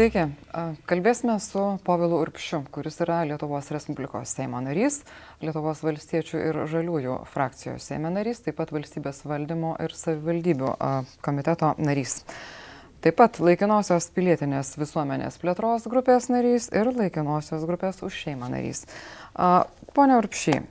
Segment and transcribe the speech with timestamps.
[0.00, 0.22] Sveiki.
[0.88, 5.02] Kalbėsime su Povilu Urpšiu, kuris yra Lietuvos Respublikos Seimo narys,
[5.44, 10.72] Lietuvos valstiečių ir žaliųjų frakcijos Seimo narys, taip pat valstybės valdymo ir savivaldybių
[11.20, 12.22] komiteto narys.
[13.04, 18.86] Taip pat laikinosios pilietinės visuomenės plėtros grupės narys ir laikinosios grupės už šeimą narys.
[19.36, 20.64] Pone Urpšiai,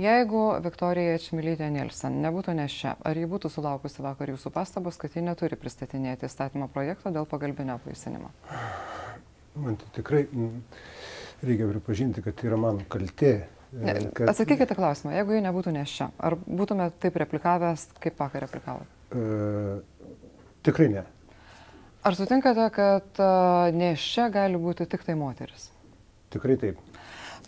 [0.00, 5.24] Jeigu Viktorija Čmilytė Nielsen nebūtų nešia, ar ji būtų sulaukusi vakar jūsų pastabos, kad ji
[5.24, 8.30] neturi pristatinėti įstatymo projekto dėl pagalbinio apvaisinimo?
[9.60, 10.22] Man tai tikrai
[11.44, 13.34] reikia pripažinti, kad tai yra mano kaltė.
[13.72, 14.30] Ne, kad...
[14.32, 18.88] Atsakykite klausimą, jeigu ji nebūtų nešia, ar būtumėte taip replikavęs, kaip vakar replikavo?
[19.12, 19.78] E,
[20.64, 21.04] tikrai ne.
[22.02, 25.68] Ar sutinkate, kad uh, nešia gali būti tik tai moteris?
[26.34, 26.80] Tikrai taip.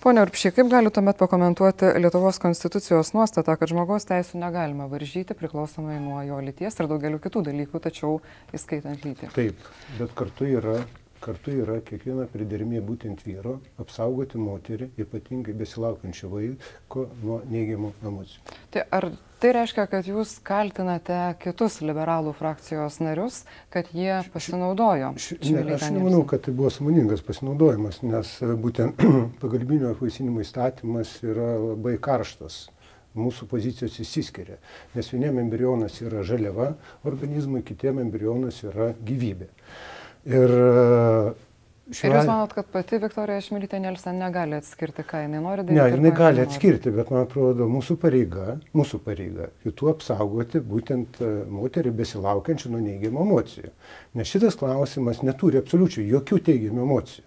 [0.04, 5.96] Pone Urpšiai, kaip gali tuomet pakomentuoti Lietuvos konstitucijos nuostatą, kad žmogaus teisų negalima varžyti priklausomai
[5.96, 8.18] nuo jo lyties ir daugeliu kitų dalykų, tačiau
[8.52, 9.30] įskaitant lytį?
[9.32, 10.74] Taip, bet kartu yra
[11.24, 18.58] kartu yra kiekviena pridermė būtent vyro apsaugoti moterį, ypatingai besilaukiančią vaiko nuo neigiamų emocijų.
[18.74, 19.08] Tai ar
[19.42, 25.14] tai reiškia, kad jūs kaltinate kitus liberalų frakcijos narius, kad jie pasinaudojo?
[25.20, 29.04] Š, ne, aš nemanau, kad tai buvo samoningas pasinaudojimas, nes e, būtent
[29.42, 32.66] pagalbinio apvaisinimo įstatymas yra labai karštas
[33.14, 34.56] mūsų pozicijos įsiskiria.
[34.94, 36.72] Nes vieniem embrionas yra žaliava
[37.06, 39.50] organizmui, kitiem embrionas yra gyvybė.
[40.24, 40.52] Ir
[41.84, 42.08] Šiuo...
[42.08, 45.76] Ir jūs manot, kad pati Viktorija Šmilytė Nelsen negali atskirti, ką jinai nori daryti?
[45.76, 51.28] Ne, jinai gali atskirti, bet man atrodo, mūsų pareiga, mūsų pareiga, kitų apsaugoti būtent e,
[51.52, 53.74] moterį besilaukiančią nuo neigiamų emocijų.
[54.16, 57.26] Nes šitas klausimas neturi absoliučiai jokių teigiamų emocijų.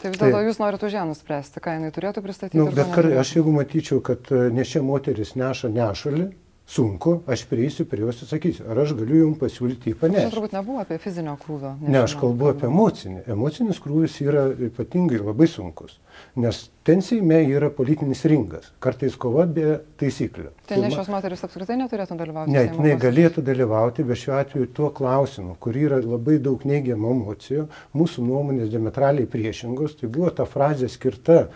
[0.00, 2.62] Tai vis dėlto tai, jūs norite už ją nuspręsti, ką jinai turėtų pristatyti.
[2.62, 6.30] Nu, bet kar, aš jeigu matyčiau, kad e, nešia moteris neša nešalį,
[6.70, 10.28] sunku, aš prieisiu prie jos ir sakysiu, ar aš galiu jums pasiūlyti jį panešti.
[10.28, 11.72] Tai turbūt nebuvo apie fizinio krūvio.
[11.82, 12.52] Ne, aš kalbu krūvio.
[12.54, 13.22] apie emocinį.
[13.34, 15.98] Emocinis krūvis yra ypatingai labai sunkus,
[16.38, 20.54] nes ten Seime yra politinis ringas, kartais kova be taisyklių.
[20.70, 22.54] Tai ne šios moteris apskritai neturėtų dalyvauti?
[22.54, 27.66] Ne, jinai galėtų dalyvauti, bet šiuo atveju tuo klausimu, kur yra labai daug neigiamų emocijų,
[27.98, 31.48] mūsų nuomonės diametraliai priešingos, tai buvo ta frazė skirta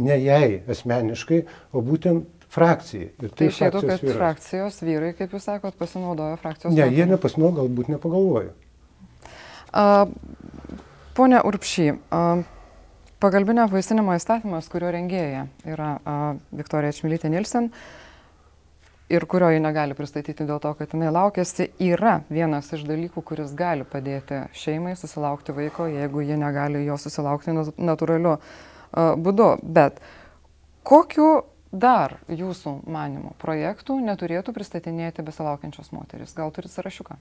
[0.00, 1.44] ne jai asmeniškai,
[1.76, 3.08] o būtent frakcijai.
[3.22, 4.18] Ir tai išėtų, kad vyras.
[4.18, 6.74] frakcijos vyrai, kaip jūs sakot, pasinaudojo frakcijos.
[6.76, 8.52] Ne, jie nepasinaudojo, galbūt nepagalvojo.
[11.16, 11.86] Pone Urpšy,
[13.22, 16.16] pagalbinio vaisinimo įstatymas, kurio rengėja yra a,
[16.56, 17.70] Viktorija Čmilytė Nilsen
[19.12, 23.52] ir kurio ji negali pristatyti dėl to, kad jinai laukėsi, yra vienas iš dalykų, kuris
[23.56, 29.54] gali padėti šeimai susilaukti vaiko, jeigu ji negali jo susilaukti natūraliu a, būdu.
[29.62, 30.00] Bet
[30.88, 31.30] kokiu
[31.72, 36.36] dar jūsų manimų projektų neturėtų pristatinėti besilaukiančios moteris?
[36.36, 37.16] Gal turit sąrašiuką?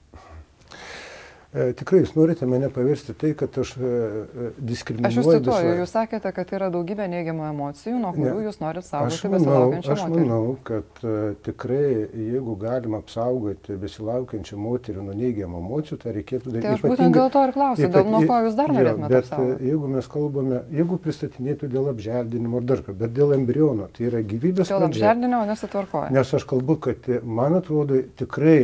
[1.51, 5.09] E, tikrai jūs norite mane paversti tai, kad aš e, e diskriminuoju.
[5.09, 8.87] Aš jūs cituoju, jūs sakėte, kad yra daugybė neigiamų emocijų, nuo kurių ne, jūs norite
[8.87, 9.97] saugoti besilaukiančią moterį.
[9.97, 11.01] Aš manau, kad
[11.43, 16.69] tikrai, jeigu galima apsaugoti besilaukiančią moterį nuo neigiamų emocijų, tai reikėtų daryti.
[16.69, 19.11] Tai aš būtent dėl to ir klausiu, ypat, dėl nuo ko jūs dar norėtumėte.
[19.11, 19.67] Bet apsaugoti?
[19.73, 24.23] Jeigu mes kalbame, jeigu pristatinėtų dėl apželdinimo ar dar ką, bet dėl embriono, tai yra
[24.23, 24.71] gyvybės.
[24.71, 26.15] Dėl apželdinimo nesitvarkoja.
[26.15, 28.57] Nes aš kalbu, kad man atrodo tikrai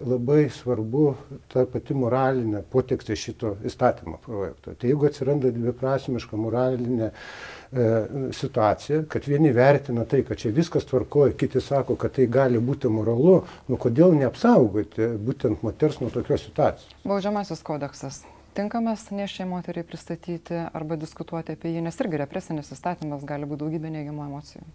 [0.00, 1.06] labai svarbu
[1.52, 4.74] ta pati moralė moralinę potekstę šito įstatymo projekto.
[4.74, 7.86] Tai jeigu atsiranda dviprasmiška moralinė e,
[8.32, 12.90] situacija, kad vieni vertina tai, kad čia viskas tvarkoja, kiti sako, kad tai gali būti
[12.90, 16.94] moralu, nu kodėl neapsaugoti būtent moters nuo tokios situacijos?
[17.04, 18.22] Baudžiamasis kodeksas.
[18.54, 23.94] Tinkamas nešiai moteriai pristatyti arba diskutuoti apie jį, nes irgi represinis įstatymas gali būti daugybė
[23.94, 24.66] neigiamų emocijų.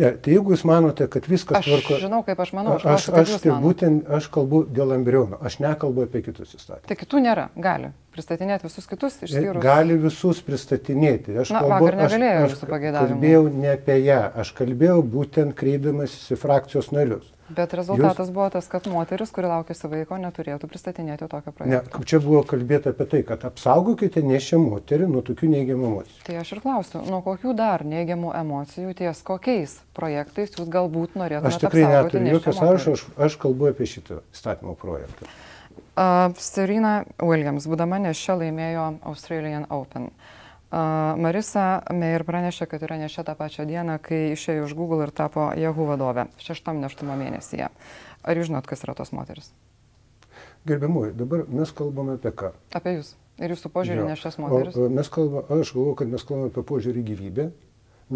[0.00, 1.96] Ne, tai jeigu jūs manote, kad viskas aš tvarko...
[1.98, 5.40] Aš žinau, kaip aš manau, aš, aš, aš, aš tai būtent, aš kalbu dėl embrionų,
[5.44, 6.86] aš nekalbu apie kitus įstatymus.
[6.88, 9.60] Tai kitų nėra, gali pristatinėti visus kitus išskyrus.
[9.64, 11.36] Gali visus pristatinėti.
[11.42, 16.92] Aš, Na, kalbu, aš, aš, kalbėjau ne apie ją, aš kalbėjau būtent kreipdamas į frakcijos
[16.96, 17.28] narius.
[17.56, 18.34] Bet rezultatas Jūs...
[18.34, 22.00] buvo tas, kad moteris, kuri laukėsi vaiko, neturėtų pristatinėti tokio projekto.
[22.00, 26.18] Ne, čia buvo kalbėta apie tai, kad apsaugokite nešią moterį nuo tokių neigiamų emocijų.
[26.26, 31.54] Tai aš ir klausiu, nuo kokių dar neigiamų emocijų ties kokiais projektais jūs galbūt norėtumėte?
[31.54, 35.30] Aš tikrai neturiu jokio sąrašo, aš, aš kalbu apie šitą įstatymo projektą.
[35.92, 40.08] Uh, Serena Williams, būdama nešia, laimėjo Australian Open.
[40.08, 40.38] Uh,
[40.72, 45.50] Marisa Meir pranešė, kad yra nešia tą pačią dieną, kai išėjo iš Google ir tapo
[45.58, 47.68] Yahoo vadovė, šeštam neštumo mėnesyje.
[48.22, 49.50] Ar jūs žinot, kas yra tos moteris?
[50.64, 52.54] Gerbiamuoju, dabar mes kalbame apie ką?
[52.78, 54.76] Apie jūs ir jūsų požiūrį nešias moteris.
[54.78, 57.46] O, mes kalbame, aš galvoju, kad mes kalbame apie požiūrį gyvybę,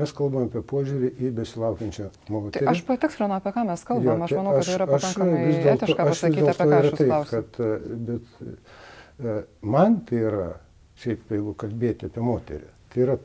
[0.01, 2.63] mes kalbame apie požiūrį į besilaukiančią moterį.
[2.63, 4.29] Tai aš patikslinu, apie ką mes kalbame.
[4.29, 5.41] Aš manau, kad tai yra pakankamai
[5.75, 7.43] etiška pasakyti, apie ką aš klausiu.
[7.43, 8.23] Bet,
[9.19, 10.49] bet man tai yra
[11.03, 12.71] šiaip jeigu kalbėti apie moterį.
[12.93, 13.19] Tai yra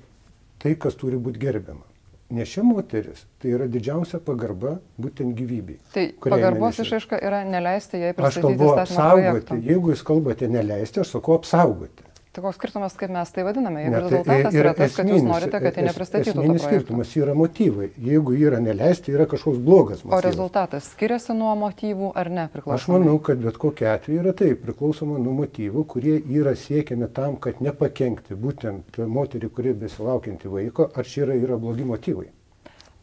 [0.62, 1.88] tai, kas turi būti gerbiama.
[2.32, 5.80] Nešia moteris, tai yra didžiausia pagarba būtent gyvybei.
[5.92, 9.26] Tai pagarbos išaiška yra neleisti jai Aš pristatyti kalbu įstatymo apsaugoti.
[9.26, 9.58] projekto.
[9.68, 12.08] Jeigu jūs kalbate neleisti, aš sakau apsaugoti.
[12.32, 13.82] Tai koks skirtumas, kaip mes tai vadiname?
[13.84, 16.62] Jeigu Ne, tai rezultatas yra yra tas, kad jūs esminis- norite, kad es- nepristatytų Esminis
[16.64, 17.90] skirtumas yra motyvai.
[18.00, 20.24] Jeigu yra neleisti, yra kažkoks blogas O motyvas.
[20.24, 23.00] rezultatas skiriasi nuo motyvų ar ne Aš priklausomai?
[23.02, 27.60] manau, kad bet kokia atveju yra taip, priklausoma nuo motyvų, kurie yra siekiami tam, kad
[27.60, 32.28] nepakenkti būtent moterį, kuri besilaukianti vaiko, ar čia yra, yra blogi motyvai.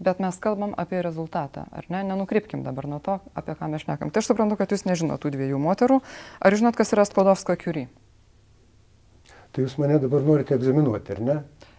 [0.01, 2.03] Bet mes kalbam apie rezultatą, ar ne?
[2.05, 4.11] Nenukrypkim dabar nuo to, apie ką mes šnekam.
[4.11, 6.01] Tai aš suprantu, kad jūs nežinot tų dviejų moterų.
[6.41, 7.89] Ar žinot, kas yra Sklodovska Kiury?
[9.53, 11.39] Tai jūs mane dabar norite egzaminuoti, ar ne?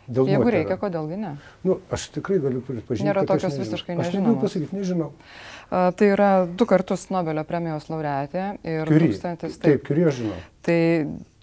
[0.10, 0.56] Dėl Jeigu moterų.
[0.58, 1.32] reikia, kodėlgi ne?
[1.64, 3.06] Nu, aš tikrai galiu pripažinti.
[3.06, 3.66] Nėra tokios nežinau.
[3.68, 4.42] visiškai Aš negaliu nežinomos.
[4.42, 5.12] pasakyti, nežinau.
[5.70, 9.12] A, Tai yra du kartus Nobelio premijos laureatė ir Kiury.
[9.12, 9.60] tūkstantis.
[9.62, 10.40] Taip, kurį aš žinau.
[10.66, 10.80] Tai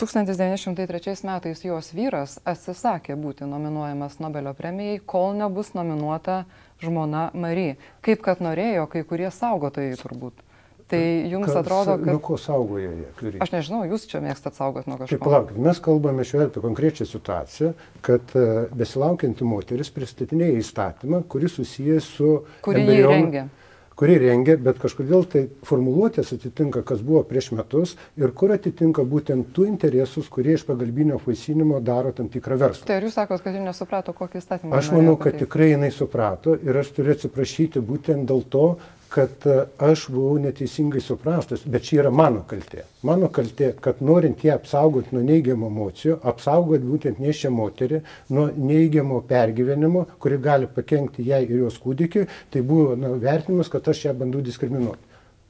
[0.02, 6.44] 1903 metais jos vyras atsisakė būti nominuojamas Nobelio premijai, kol nebus nominuota
[6.82, 7.76] žmona Mary.
[8.02, 10.43] Kaip kad norėjo kai kurie saugotojai turbūt.
[10.86, 12.20] Tai jums Kas- atrodo, kad...
[12.22, 13.40] ko saugoja jie, kurį?
[13.42, 15.18] Aš nežinau, jūs čia mėgstat saugot nuo kažko.
[15.18, 17.72] palaukit, mes kalbame šiuo atveju konkrečią situaciją,
[18.06, 22.32] kad e, besilaukianti moteris pristatinėja įstatymą, kuris susijęs su...
[22.62, 23.48] Kurį jį rengia.
[23.96, 29.54] Kurį rengia, bet kažkodėl tai formuluotės atitinka, kas buvo prieš metus ir kur atitinka būtent
[29.56, 32.86] tų interesus, kurie iš pagalbinio vaisinimo daro tam tikrą verslą.
[32.86, 34.76] Tai ar jūs sakot, kad ji nesuprato, kokį įstatymą?
[34.76, 38.66] Aš manau, kad tikrai jinai suprato ir aš turiu atsiprašyti būtent dėl to,
[39.12, 42.84] kad e, aš buvau neteisingai suprastas, bet čia yra mano kaltė.
[43.06, 48.02] Mano kaltė, kad norint ją apsaugoti nuo neigiamų emocijų, apsaugoti būtent nešia moterį
[48.34, 53.88] nuo neigiamo pergyvenimo, kuri gali pakengti jai ir jos kūdikiui, tai buvo na, vertinimas, kad
[53.88, 55.02] aš ją bandau diskriminuoti.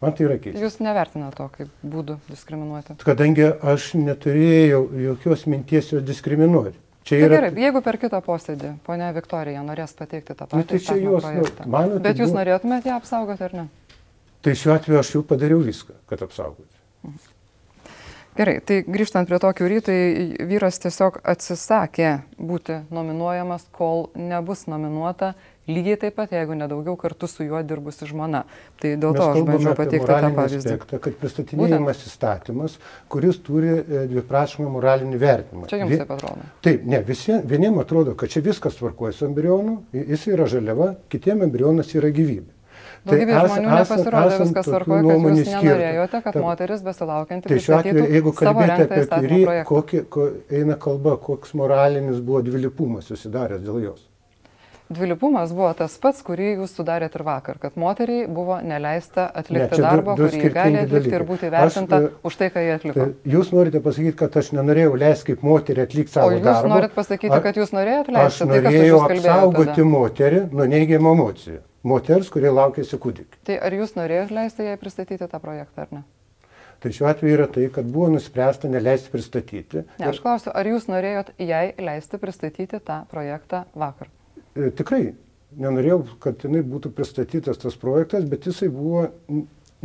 [0.02, 0.60] Man tai yra keista.
[0.60, 2.98] Jūs nevertinate to kaip būdų diskriminuoti.
[3.00, 6.76] Kadangi aš neturėjau jokios minties jos diskriminuoti.
[7.06, 10.66] Čia Tai yra gerai, jeigu per kitą posėdį ponia Viktorija norės pateikti tą patį Nu,
[10.66, 13.66] tai čia jos, nu, mano tai Bet jūs norėtumėte ją apsaugoti ar ne?
[14.42, 16.72] Tai šiuo atveju aš jau padariau viską, kad apsaugoti.
[18.36, 25.32] Gerai, tai grįžtant prie tokių rytų, tai vyras tiesiog atsisakė būti nominuojamas, kol nebus nominuota,
[25.68, 28.44] lygiai taip pat, jeigu nedaugiau kartu su juo dirbusi žmona.
[28.80, 30.58] Tai dėl Mes to aš bandžiau pateikti tą pavyzdį.
[30.62, 32.78] aspektą, kad pristatinėjimas įstatymas,
[33.12, 35.68] kuris turi e, dviprasmį moralinį vertinimą.
[35.70, 36.50] Čia jums taip atrodo.
[36.66, 41.42] Taip, ne, visi, vieniem atrodo, kad čia viskas tvarkuoja su embrionu, jis yra žaliava, kitiem
[41.48, 42.52] embrionas yra gyvybė.
[43.06, 47.58] Daugybė Tai žmonių nepasirodė viskas tokių tvarkoja, kad jūs nenorėjote, kad Ta- moteris besilaukianti Tai
[47.62, 53.62] šiuo atveju, jeigu kalbėti apie kurį, kokį, ko, eina kalba, koks moralinis buvo dvilypumas susidaręs
[53.62, 54.02] dėl jos.
[54.88, 59.82] Dvilypumas buvo tas pats, kurį jūs sudarėt ir vakar, kad moteriai buvo neleista atlikti du-
[59.82, 61.26] darbo, du kurį ji gali atlikti ir dalykai.
[61.30, 62.94] būti Aš, vertinta e, už tai, ką jie atliko.
[63.00, 66.68] Tai jūs norite pasakyti, kad aš nenorėjau leisti kaip moterį atlikti O savo jūs darbą.
[66.70, 69.32] norit pasakyti, A- kad jūs norėjote Aš leisti tai, kas už norėjau kalbėjo.
[69.34, 69.84] apsaugoti tada?
[69.96, 71.58] moterį nuo neigiamų emocijų.
[71.86, 73.36] Moters, kurie laukėsi kūdikį.
[73.46, 76.02] Tai ar jūs norėjote leisti jai pristatyti tą projektą ar ne?
[76.78, 79.82] Tai šiuo atveju yra tai, kad buvo nuspręsta neleisti pristatyti.
[79.98, 84.08] Ne, aš klausiu, ar jūs norėjot jai leisti pristatyti tą projektą vakar?
[84.56, 85.14] E, tikrai
[85.56, 89.06] nenorėjau, kad jinai būtų pristatytas tas projektas, bet jisai buvo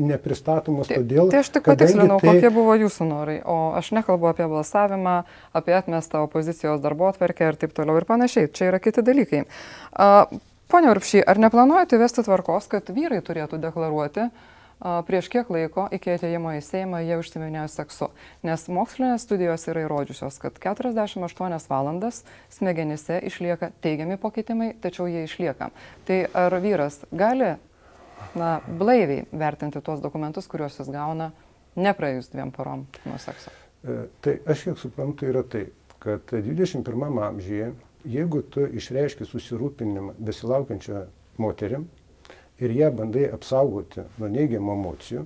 [0.02, 4.30] nepristatomas Tai, todėl, tai aš tik patikslinau, tai- kokie buvo jūsų norai, o aš nekalbu
[4.32, 5.24] apie balsavimą,
[5.54, 8.52] apie atmestą opozicijos darbo atverkę ir taip toliau ir panašiai.
[8.52, 9.44] Čia yra kiti dalykai.
[10.72, 14.32] Pone Urpšy, ar neplanuojate įvesti tvarkos, kad vyrai turėtų deklaruoti, a,
[14.82, 18.10] prieš kiek laiko iki ateimo į Seimą jie užsiminėjo seksu?
[18.48, 22.24] Nes mokslinės studijos yra įrodžiusios, kad 48 valandas
[22.54, 25.70] smegenyse išlieka teigiami pokytimai, tačiau jie išlieka.
[26.08, 27.54] Tai ar vyras gali
[28.36, 31.32] na, blaiviai vertinti tuos dokumentus, kuriuos jis gauna
[31.76, 33.54] nepraėjus dviem parom nuo sekso.
[33.86, 35.68] E, Tai aš kiek suprantu yra tai,
[36.02, 37.72] kad 21 amžiuje,
[38.10, 41.06] jeigu tu išreiški susirūpinimą besilaukiančią
[41.42, 41.88] moterim
[42.62, 45.26] ir ją bandai apsaugoti nuo neigiamų emocijų,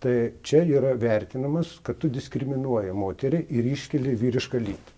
[0.00, 4.92] tai čia yra vertinamas, kad tu diskriminuoji moterį ir iškeli vyrišką lytį.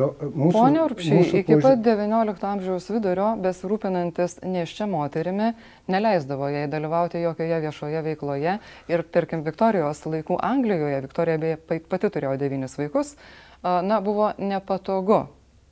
[0.00, 5.50] Nu, mūsų- Pone Urpšiai, iki požiū- pat XIX amžiaus vidurio besirūpinantis neščia moterimi
[5.92, 12.78] neleisdavo jai dalyvauti jokioje viešoje veikloje ir, tarkim, Viktorijos laikų Anglijoje, Viktorija pati turėjo devynis
[12.78, 13.16] vaikus,
[13.62, 15.26] na, buvo nepatogu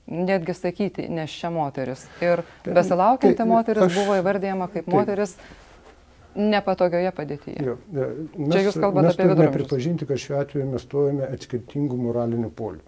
[0.08, 2.06] netgi sakyti neščia moteris.
[2.24, 4.94] Ir besilaukianti moteris aš- buvo įvardyjama kaip taip.
[4.94, 5.36] moteris
[6.38, 7.62] nepatogioje padėtyje.
[7.66, 8.06] Jo, e,
[8.38, 9.56] mes, Čia jūs kalbat mes apie turime viduramžius.
[9.58, 12.80] pripažinti, kad šiuo atveju mes stovime atskirtingų moralinių polių.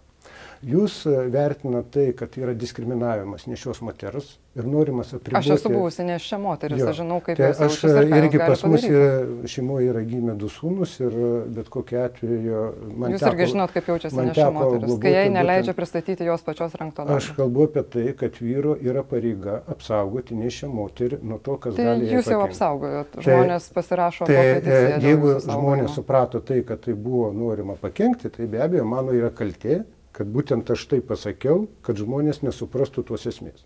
[0.60, 5.38] Jūs e, vertinate tai, kad yra diskriminavimas nešios moters ir norimas apriboti.
[5.38, 7.76] Aš esu buvusi nešia moteris, aš žinau, kaip tai jūs aš
[8.18, 9.12] irgi pas mus yra,
[9.48, 11.14] šeimoje yra gimę du sūnus ir
[11.56, 15.74] bet kokiu atveju man Jūs teko, irgi žinot, kaip jaučiasi nešia moteris, kai jai neleidžia
[15.78, 17.16] pristatyti jos pačios rankto darbo.
[17.16, 21.86] Aš kalbu apie tai, kad vyro yra pareiga apsaugoti nešia moterį nuo to, kas tai
[21.88, 22.10] gali.
[22.18, 24.28] Jūs jau apsaugojot, žmonės tai, pasirašo.
[24.28, 29.16] Tai e, jeigu žmonės suprato tai, kad tai buvo norima pakengti, tai be abejo mano
[29.16, 29.80] yra kaltė,
[30.16, 33.64] kad būtent aš tai pasakiau, kad žmonės nesuprastų tos esmės.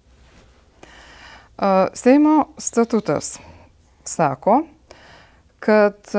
[1.95, 3.37] Seimo statutas
[4.05, 4.65] sako,
[5.63, 6.11] kad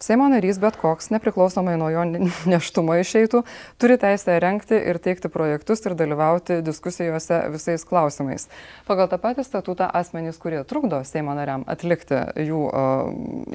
[0.00, 2.06] Seimo narys bet koks, nepriklausomai nuo jo
[2.48, 3.42] neštumo išeitų,
[3.80, 8.48] turi teisę renkti ir teikti projektus ir dalyvauti diskusijose visais klausimais.
[8.88, 12.16] Pagal tą patį statutą asmenys, kurie trukdo Seimo nariam atlikti
[12.46, 13.10] jų uh,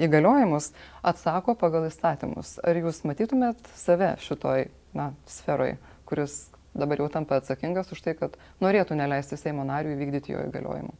[0.05, 0.69] įgaliojimus,
[1.01, 2.59] atsako pagal įstatymus.
[2.61, 6.43] Ar jūs matytumėt save šitoj na, sferoj, kuris
[6.77, 10.93] dabar jau tampa atsakingas už tai, kad norėtų neleisti Seimo narių įvykdyti jo įgaliojimų.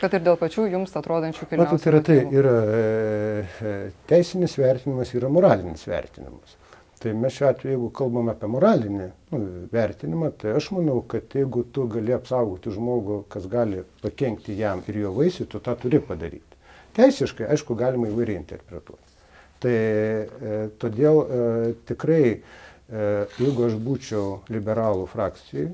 [0.00, 1.64] Kad ir dėl pačių jums atrodančių kilnių.
[1.64, 3.76] Matot, yra tai, yra e,
[4.10, 6.56] teisinis vertinimas, yra moralinis vertinimas.
[7.00, 9.40] Tai mes šiuo atveju, jeigu kalbame apie moralinį nu,
[9.72, 15.02] vertinimą, tai aš manau, kad jeigu tu gali apsaugoti žmogų, kas gali pakengti jam ir
[15.02, 16.60] jo vaisiui, tu tą turi padaryti.
[16.96, 19.12] Teisiškai, aišku, galima įvairiai interpretuoti.
[19.60, 21.42] Tai e, todėl e,
[21.88, 22.40] tikrai e,
[22.86, 22.98] E,
[23.42, 25.72] jeigu aš būčiau liberalų frakcijai,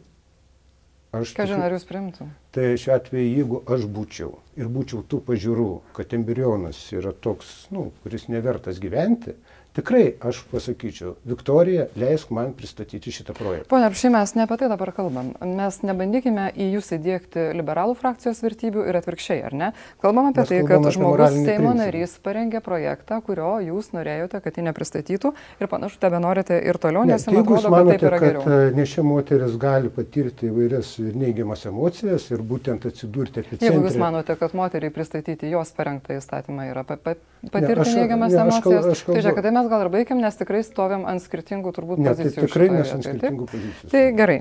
[1.13, 1.35] aš...
[1.37, 2.31] Ką žinai, ar jūs primtum?
[2.53, 7.87] Tai šiuo atveju, jeigu aš būčiau ir būčiau tų pažiūrų, kad embrionas yra toks, nu,
[8.05, 9.33] kuris nevertas gyventi,
[9.73, 13.71] Tikrai aš pasakyčiau, Viktorija, leisk man pristatyti šitą projektą.
[13.71, 15.31] Pone Aršy, mes ne apie tai dabar kalbam.
[15.49, 19.71] Mes nebandykime į jūs įdėkti liberalų frakcijos vertybių ir atvirkščiai, ar ne?
[20.05, 24.67] Kalbam apie mes tai, kad žmogus Seimo narys parengė projektą, kurio jūs norėjote, kad jį
[24.67, 25.33] nepristatytų
[25.65, 28.21] ir panašu, tebe norite ir toliau, nes ne, tai jums atrodo, manote, kad taip yra
[28.27, 28.45] geriau.
[28.45, 33.71] Kad e, nešia moteris gali patirti įvairias neigiamas emocijas ir būtent atsidurti epicentre.
[33.71, 37.15] Jeigu jūs manote, kad moteriai pristatyti jos parengtą įstatymą yra pa, pa,
[37.55, 40.39] patirti neigiamas ne, emocijas, aš kal, aš kalbu, tai žiūrėk, mes gal ir baigiam, nes
[40.39, 42.37] tikrai stovim ant skirtingų turbūt ne, pozicijų.
[42.37, 43.93] Tai tikrai mes ant skirtingų pozicijų.
[43.95, 44.39] Tai gerai.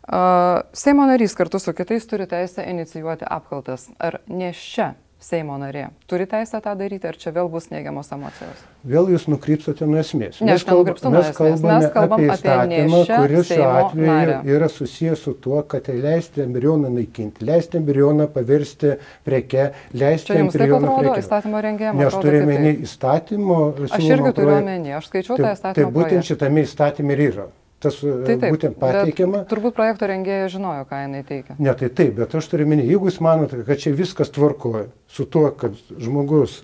[0.00, 3.90] Uh, Seimo narys kartu su kitais turi teisę inicijuoti apkaltas.
[4.00, 8.62] Ar ne čia Seimo narė turi teisę tą daryti, ar čia vėl bus neigiamos emocijos?
[8.88, 10.38] Vėl jūs nukrypstate nuo esmės.
[10.40, 14.38] Ne, mes, kalb, mes, kalbame mes kalbam apie įstatymą, kuris šiuo atveju narę.
[14.56, 18.96] yra susijęs su tuo, kad tai leisti embrioną naikinti, leisti embrioną paversti
[19.28, 21.26] preke, leisti čia embrioną prekiauti.
[21.26, 22.00] Įstatymo rengėjimo.
[22.00, 23.62] Ne, aš turiu omeny įstatymo.
[23.90, 25.76] Aš irgi turiu omeny, aš skaičiau tą įstatymą.
[25.82, 27.50] Tai būtent šitame įstatymė ir yra
[27.82, 29.42] tas e, tai taip, būtent pateikiama.
[29.50, 31.56] Turbūt projekto rengėjai žinojo, ką jinai teikia.
[31.58, 35.26] Ne, tai taip, bet aš turiu minėti, jeigu jūs manote, kad čia viskas tvarkoja su
[35.30, 36.60] tuo, kad žmogus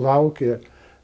[0.00, 0.58] laukia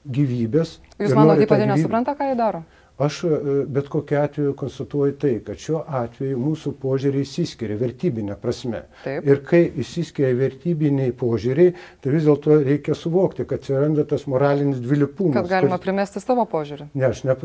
[0.09, 0.79] gyvybės.
[1.00, 2.64] Jūs manote, jie pati nesupranta, ką jie daro?
[3.00, 8.83] Aš e, bet kokiu atveju konstatuoju tai, kad šiuo atveju mūsų požiūriai įsiskiria vertybinė prasme.
[9.04, 9.25] Taip.
[9.25, 11.73] Ir kai įsiskiria vertybiniai požiūriai,
[12.04, 15.37] tai vis dėlto reikia suvokti, kad atsiranda tas moralinis dvilypumas.
[15.37, 15.87] Kad galima kur...
[15.88, 16.90] primesti savo požiūrį.
[16.95, 17.37] Ne, aš ne,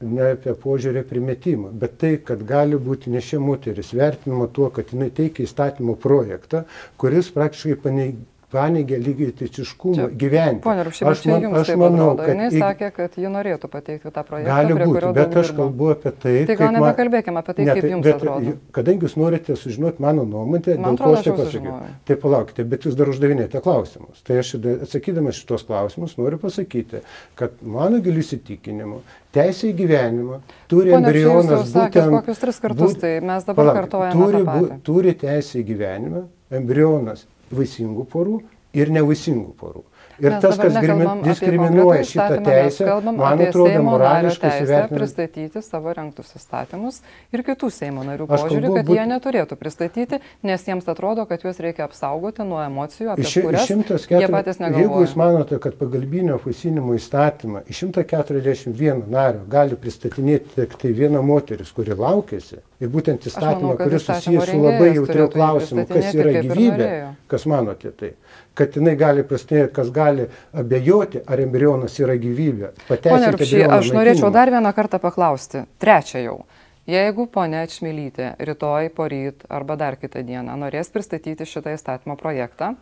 [0.00, 5.10] ne apie požiūrį primetimą, bet tai, kad gali būti nešia moteris vertinama tuo, kad jinai
[5.14, 6.64] teikia įstatymo projektą,
[7.00, 10.62] kuris praktiškai paneigia paneigia lygiai teisiškumą gyventi.
[10.66, 12.26] Pone Rupšė, aš, man, aš manau, atrodo.
[12.26, 12.42] kad...
[12.46, 14.50] Jis sakė, kad ji norėtų pateikti tą projektą.
[14.52, 16.34] Gali būti, bet aš kalbu apie tai.
[16.50, 18.54] Tai gal nebekalbėkime apie tai, ne, kaip tai, jums bet, atrodo.
[18.78, 21.80] Kadangi jūs norite sužinoti mano nuomonę, man dėl ko aš tai pasakiau.
[22.10, 24.22] Tai palaukite, bet jūs dar uždavinėte klausimus.
[24.26, 27.02] Tai aš atsakydamas šitos klausimus noriu pasakyti,
[27.40, 29.00] kad mano giliu įsitikinimu
[29.32, 30.38] teisė į gyvenimą
[30.70, 31.72] turi Pone, embrionas būtent...
[31.72, 34.18] Sakėt, kokius tris kartus, būt, tai mes dabar palauk, kartuojame.
[34.18, 36.24] Turi, bu, turi teisę į gyvenimą,
[36.60, 37.24] embrionas
[37.56, 38.40] vaisingų porų
[38.76, 39.84] ir nevaisingų porų.
[40.22, 40.76] Ir Mes tas, kas
[41.24, 44.94] diskriminuoja šitą teisę, man atrodo, morališkai įvertinti.
[45.00, 47.00] pristatyti savo renktus įstatymus
[47.34, 49.00] ir kitų Seimo narių požiūrį, kad būt...
[49.00, 53.66] jie neturėtų pristatyti, nes jiems atrodo, kad juos reikia apsaugoti nuo emocijų, apie iš, kurias
[53.66, 54.84] 104, jie patys negalvoja.
[54.84, 61.24] Jeigu jūs manote, kad pagalbinio apvaisinimo įstatymą iš 141 nario gali pristatinėti tik tai viena
[61.26, 66.88] moteris, kuri laukėsi, ir būtent įstatymą, kuris susijęs su labai jautriu klausimu, kas yra gyvybė,
[67.30, 68.14] kas manote tai
[68.54, 70.11] kad jinai gali prasidėti, kas gali
[70.62, 72.72] abejoti, ar embrionas yra gyvybė.
[72.88, 76.36] Pone Rupšy, aš norėčiau dar vieną kartą paklausti, trečią jau.
[76.90, 82.72] Jeigu ponia Čmilytė rytoj, poryt arba dar kitą dieną norės pristatyti šitą įstatymo projektą,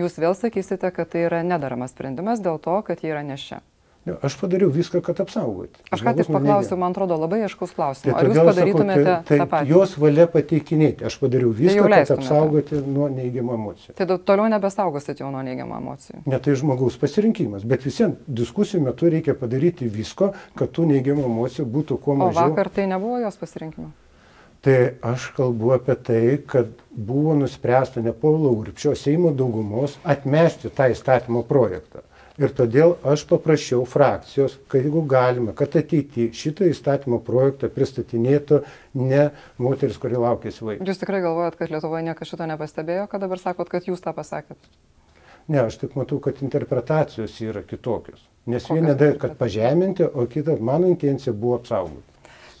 [0.00, 3.60] jūs vėl sakysite, kad tai yra nedaramas sprendimas dėl to, kad jie yra nešia.
[4.08, 5.82] Aš padariau viską, kad apsaugoti.
[5.92, 8.14] Aš ką tik paklausiu, man atrodo, labai aiškus klausimas.
[8.14, 9.72] Tai Ar jūs padarytumėte sakau, tai, tai tą patį?
[9.74, 11.04] Jos valia pateikinėti.
[11.10, 13.96] Aš padariau tai viską, tai kad apsaugoti nuo neigiamų emocijų.
[14.00, 16.22] Tai toliau nebesaugosit jau nuo neigiamų emocijų.
[16.32, 17.68] Ne, tai žmogaus pasirinkimas.
[17.68, 22.48] Bet visiems diskusijų metu reikia padaryti visko, kad tų neigiamų emocijų būtų kuo mažiau.
[22.48, 23.92] O vakar tai nebuvo jos pasirinkimas?
[24.64, 24.76] Tai
[25.12, 31.44] aš kalbu apie tai, kad buvo nuspręsta ne Paulo Urpšio Seimo daugumos atmesti tą įstatymo
[31.48, 32.04] projektą.
[32.40, 38.62] Ir todėl aš paprašiau frakcijos, kad jeigu galima, kad ateityje šitą įstatymo projektą pristatinėtų
[38.96, 39.26] ne
[39.60, 40.86] moteris, kuri laukėsi vaikų.
[40.88, 44.56] Jūs tikrai galvojat, kad Lietuvoje niekas šito nepastebėjo, kad dabar sakot, kad jūs tą pasakėt?
[45.50, 48.24] Ne, aš tik matau, kad interpretacijos yra kitokios.
[48.48, 52.09] Nes viena tai, kad pažeminti, o kita, mano intencija buvo apsaugoti.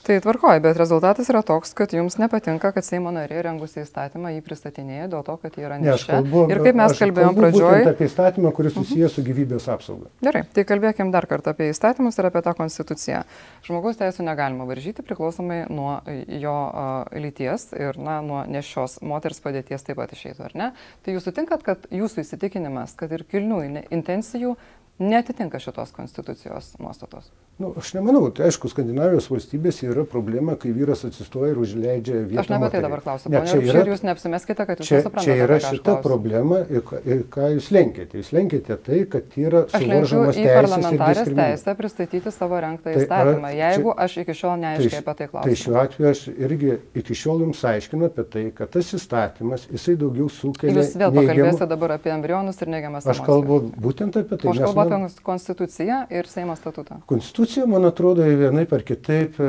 [0.00, 4.40] Tai tvarkoja, bet rezultatas yra toks, kad jums nepatinka, kad Seimo narė rengusi įstatymą jį
[4.46, 6.22] pristatinėja dėl to, kad jie yra nešia.
[6.48, 7.82] Ir kaip mes kalbėjom pradžioje.
[7.90, 8.86] apie įstatymą, kuris mhm.
[8.88, 10.08] susijęs su gyvybės apsauga.
[10.24, 13.20] Gerai, tai kalbėkim dar kartą apie įstatymus ir apie tą konstituciją.
[13.68, 15.98] Žmogaus teisų negalima varžyti priklausomai nuo
[16.40, 20.72] jo uh, lyties ir na, nuo nešios moters padėties taip pat išeitų, ar ne?
[21.04, 24.56] Tai jūs sutinkat, kad jūsų įsitikinimas, kad ir kilnių intencijų
[25.00, 27.30] netitinka šitos konstitucijos nuostatos?
[27.60, 32.40] Nu, aš nemanau, tai aišku, Skandinavijos valstybės yra problema, kai vyras atsistoja ir užleidžia vietą.
[32.40, 35.26] Aš ne apie tai dabar klausiu, ne, čia yra, jūs neapsimeskite, kad jūs čia, nesuprantate.
[35.28, 38.22] Čia yra šita problema ir, ir ką jūs lenkėte.
[38.22, 40.54] Jūs lenkėte tai, kad yra suvaržomas teisės.
[40.54, 45.02] Aš parlamentarės teisę pristatyti savo renktą tai įstatymą, jeigu čia, aš iki šiol neaiškiai tai,
[45.04, 45.50] apie tai klausiu.
[45.50, 49.98] Tai šiuo atveju aš irgi iki šiol jums aiškinu apie tai, kad tas įstatymas, jisai
[50.00, 50.80] daugiau sukelia.
[50.80, 53.04] Jūs vėl pakalbėsite dabar apie embrionus ir neigiamas.
[53.10, 54.54] Aš kalbu būtent apie tai.
[54.54, 57.00] Aš kalbu apie Konstituciją ir Seimo statutą.
[57.10, 59.48] Konstitucija, man atrodo, vienaip ar kitaip e,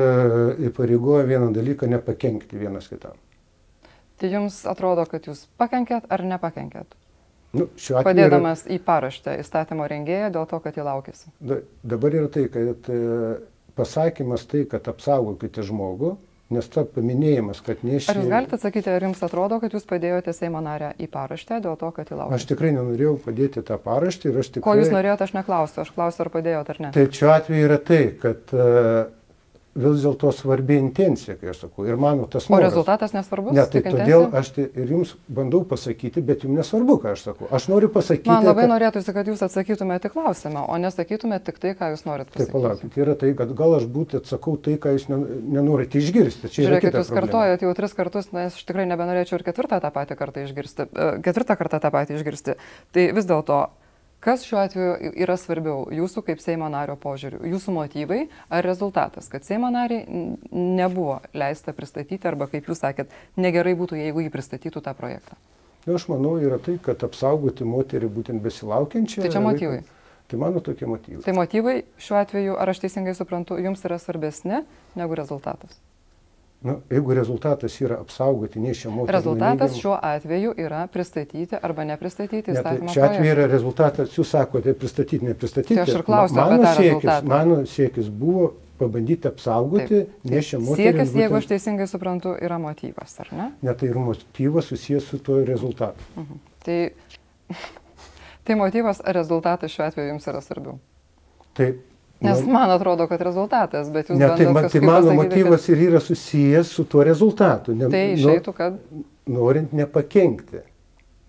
[0.69, 3.19] įpareigoja vieną dalyką- nepakenkti vienas kitam.
[4.21, 6.97] Tai jums atrodo, kad jūs pakenkėt ar nepakenkėt?
[7.51, 7.67] Nu,
[8.05, 8.75] Padėdamas yra...
[8.75, 11.31] į paraštę įstatymo rengėją dėl to, kad jį laukėsi.
[11.43, 12.99] Da, dabar yra tai, kad e,
[13.75, 16.13] pasakymas tai, kad apsaugokite žmogų,
[16.51, 18.11] Nes ta paminėjimas, kad nešė...
[18.11, 21.77] Ar jūs galite atsakyti, ar jums atrodo, kad jūs padėjote Seimo narę į paraštę dėl
[21.79, 22.35] to, kad įlaukė?
[22.35, 24.65] Aš tikrai nenorėjau padėti tą paraštę ir aš tikrai...
[24.67, 26.91] Ko jūs norėjote, aš neklausiu, aš klausiu, ar padėjote ar ne.
[26.97, 29.07] Tai šiuo atveju yra tai, kad uh,
[29.75, 31.85] vis dėlto svarbi intencija, kai aš sakau.
[31.87, 32.65] Ir mano tas noras.
[32.65, 33.53] O rezultatas nesvarbus?
[33.55, 37.47] Ne, tai todėl aš tai ir jums bandau pasakyti, bet jums nesvarbu, ką aš sakau.
[37.55, 38.27] Aš noriu pasakyti.
[38.27, 38.73] Man labai kad...
[38.73, 42.51] norėtųsi, kad jūs atsakytumėte klausimą, o nesakytumėte tik tai, ką jūs norite pasakyti.
[42.51, 46.51] Taip, palaukit, yra tai, kad gal aš būtent atsakau tai, ką jūs nenorite išgirsti.
[46.51, 50.19] Čia Žiūrėkit, jūs kartojat jau tris kartus, nes aš tikrai nebenorėčiau ir ketvirtą tą patį
[50.19, 50.89] kartą išgirsti.
[50.91, 52.59] E, ketvirtą kartą tą patį išgirsti.
[52.91, 53.63] Tai vis dėlto
[54.21, 57.39] Kas šiuo atveju yra svarbiau jūsų kaip Seimo nario požiūriu?
[57.55, 58.19] Jūsų motyvai
[58.53, 60.05] ar rezultatas, kad Seimo nariai
[60.53, 63.09] nebuvo leista pristatyti arba, kaip jūs sakėt,
[63.41, 65.39] negerai būtų, jeigu jį pristatytų tą projektą?
[65.87, 69.25] Na, aš manau, yra tai, kad apsaugoti moterį būtent besilaukiančią.
[69.25, 69.81] Tai čia motyvai.
[70.29, 71.25] Tai mano tokie motyvai.
[71.25, 74.61] Tai motyvai šiuo atveju, ar aš teisingai suprantu, jums yra svarbesni
[75.01, 75.81] negu rezultatas?
[76.61, 79.15] Nu, jeigu rezultatas yra apsaugoti nešia moterį.
[79.15, 82.85] Rezultatas šiuo atveju yra pristatyti arba nepristatyti įstatymą.
[82.85, 85.79] Ne, tai šiuo atveju yra rezultatas, jūs sakote, pristatyti, nepristatyti.
[85.79, 87.25] Tai aš ir klausiu mano siekis.
[87.31, 90.85] Mano siekis buvo pabandyti apsaugoti nešia moterį.
[90.85, 91.21] Siekis, būtent...
[91.23, 93.51] jeigu aš teisingai suprantu, yra motyvas, ar ne?
[93.65, 96.05] Ne, tai ir motyvas susijęs su tuo rezultatu.
[96.13, 96.33] Uh mhm.
[96.33, 96.57] -huh.
[96.65, 97.57] Tai,
[98.45, 100.77] tai motyvas ar rezultatas šiuo atveju jums yra svarbiau?
[101.57, 101.73] Tai
[102.21, 105.71] Nes man atrodo, kad rezultatas, bet jūs ne, tai, man, tai mano pasakyti, motyvas kad...
[105.73, 107.73] ir yra susijęs su tuo rezultatu.
[107.77, 108.75] Ne, tai išeitų, kad...
[109.31, 110.61] Norint nepakenkti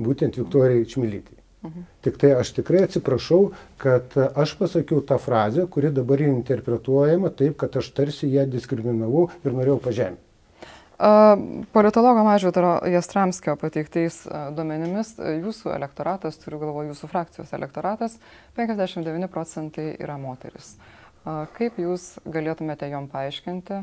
[0.03, 1.39] būtent Viktorijai Čmilytį.
[1.63, 1.87] Mhm.
[2.03, 7.79] Tik tai aš tikrai atsiprašau, kad aš pasakiau tą frazę, kuri dabar interpretuojama taip, kad
[7.79, 10.32] aš tarsi ją diskriminavau ir norėjau pažeminti.
[11.73, 14.21] Politologo Mažvitaro Jastramskio pateiktais
[14.55, 18.21] duomenimis jūsų elektoratas, turiu galvo jūsų frakcijos elektoratas,
[18.55, 20.77] 59 procentai yra moteris.
[21.57, 23.81] Kaip jūs galėtumėte jom paaiškinti,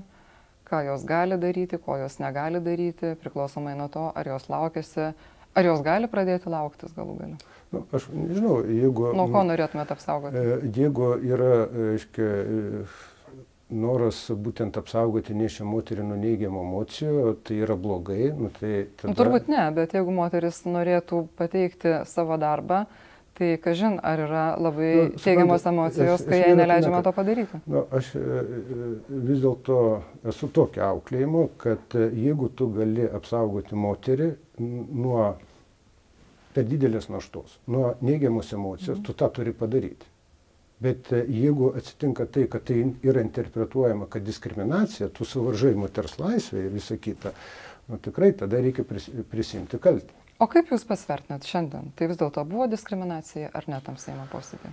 [0.69, 5.11] ką jos gali daryti, ko jos negali daryti, priklausomai nuo to, ar jos laukiasi,
[5.59, 7.39] ar jos gali pradėti lauktis galų gale?
[7.73, 9.11] Nu, aš nežinau, jeigu...
[9.17, 10.39] Nuo ko norėtumėte apsaugoti?
[10.39, 11.53] E, jeigu yra,
[11.91, 12.85] aiškiai,
[13.69, 18.31] noras būtent apsaugoti nešę moterį nuo neigiamų emocijų, tai yra blogai.
[18.35, 19.13] Nu, tai tada...
[19.19, 22.85] turbūt ne, bet jeigu moteris norėtų pateikti savo darbą,
[23.39, 27.61] tai kažin, ar yra labai nu, teigiamos emocijos, kai jai neleidžiama to padaryti.
[27.71, 28.89] Nu, aš e, e,
[29.29, 29.77] vis dėlto
[30.33, 35.29] esu tokio auklėjimo, kad e, jeigu tu gali apsaugoti moterį nuo
[36.55, 39.05] per didelės naštos, nuo neigiamos emocijos, mm.
[39.07, 40.09] tu tą turi padaryti.
[40.79, 46.63] Bet e, jeigu atsitinka tai, kad tai yra interpretuojama, kad diskriminacija, tu suvaržai moters laisvę
[46.65, 47.33] ir visą kitą,
[47.89, 48.85] nu, tikrai tada reikia
[49.31, 50.15] prisimti kaltę.
[50.39, 51.91] O kaip Jūs pasvertinat šiandien?
[51.99, 54.71] Tai vis dėlto buvo diskriminacija ar ne tam Seimo posėdė?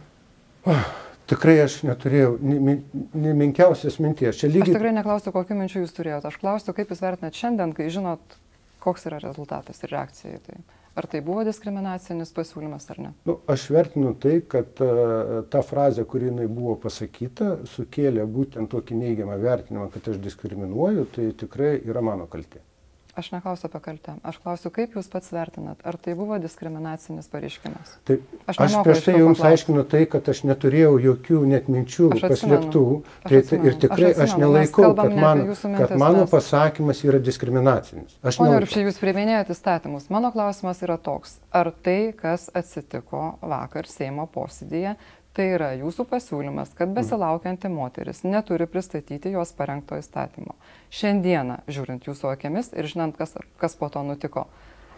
[0.71, 0.85] Oh,
[1.31, 4.45] tikrai aš neturėjau nemenkiausias minties.
[4.47, 4.63] Lygiai...
[4.69, 6.31] Aš tikrai neklausiu, kokiu minčiu Jūs turėjote.
[6.31, 8.39] Aš klausiu, kaip Jūs vertinat šiandien, kai žinot,
[8.83, 10.61] koks yra rezultatas ir reakcija į tai.
[10.97, 13.11] Ar tai buvo diskriminacinis pasiūlymas ar ne?
[13.29, 19.03] Nu, aš vertinu tai, kad uh, ta frazė, kuri jinai buvo pasakyta, sukėlė būtent tokį
[19.03, 22.65] neigiamą vertinimą, kad aš diskriminuoju, tai tikrai yra mano kaltė.
[23.17, 24.15] Aš neklausiu apie kaltę.
[24.29, 27.95] Aš klausiu, kaip Jūs pats vertinat, ar tai buvo diskriminacinis pareiškimas?
[28.05, 32.85] Tai aš, aš prieš tai Jums aiškinu tai, kad aš neturėjau jokių net minčių paslėptų.
[33.25, 35.45] Tai, tai, ir tikrai aš, aš nelaikau, kad, man,
[35.79, 38.19] kad mano pasakymas yra diskriminacinis.
[38.21, 40.11] Aš Pone Rupšiai, Jūs priminėjate įstatymus.
[40.13, 41.39] Mano klausimas yra toks.
[41.57, 44.99] Ar tai, kas atsitiko vakar Seimo posėdėje,
[45.37, 50.55] Tai yra jūsų pasiūlymas, kad besilaukianti moteris neturi pristatyti jos parengto įstatymo.
[50.89, 54.47] Šiandieną, žiūrint jūsų akimis ir žinant, kas, kas po to nutiko,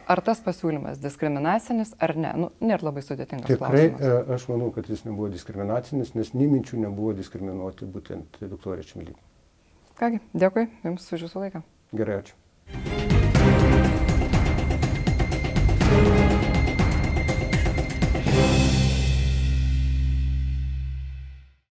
[0.07, 2.33] ar tas pasiūlymas diskriminacinis ar ne?
[2.39, 3.99] Nu, nėra labai sudėtingas Tikrai, klausimas.
[3.99, 9.19] Tikrai, aš manau, kad jis nebuvo diskriminacinis, nes nei minčių nebuvo diskriminuoti būtent doktorė Čmilytė.
[9.99, 11.67] Kągi, dėkui Jums už Jūsų laiką.
[11.99, 13.18] Gerai, ačiū.